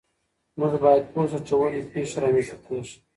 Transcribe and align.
موږ 0.59 0.73
باید 0.83 1.05
پوه 1.11 1.25
سو 1.31 1.39
چې 1.47 1.53
ولې 1.59 1.81
پیښې 1.93 2.17
رامنځته 2.23 2.57
کیږي. 2.65 2.95